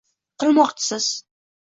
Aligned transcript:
qilmoqchisiz? 0.39 1.11